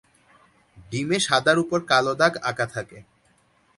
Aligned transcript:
ডিমে 0.89 1.17
সাদার 1.27 1.57
উপর 1.63 1.79
কালো 1.91 2.13
দাগ 2.19 2.33
আকা 2.49 2.65
থাকে। 2.73 2.99